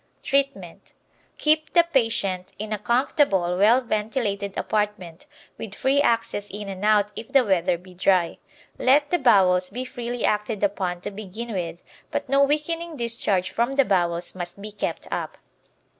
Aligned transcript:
Treatment 0.23 0.93
Keep 1.37 1.73
the 1.73 1.83
patient 1.93 2.53
in 2.57 2.73
a 2.73 2.79
comfortable, 2.79 3.55
well 3.55 3.81
ventilated 3.81 4.57
apartment, 4.57 5.27
with 5.59 5.75
free 5.75 6.01
access 6.01 6.49
in 6.49 6.67
and 6.69 6.83
out 6.83 7.11
if 7.15 7.27
the 7.27 7.45
weather 7.45 7.77
be 7.77 7.93
dry. 7.93 8.39
Let 8.79 9.11
the 9.11 9.19
bowels 9.19 9.69
be 9.69 9.85
freely 9.85 10.25
acted 10.25 10.63
upon 10.63 11.01
to 11.01 11.11
begin 11.11 11.53
with, 11.53 11.83
but 12.09 12.27
no 12.27 12.43
weakening 12.43 12.97
discharge 12.97 13.51
from 13.51 13.73
the 13.73 13.85
bowels 13.85 14.33
must 14.33 14.59
be 14.59 14.71
kept 14.71 15.07
up. 15.11 15.37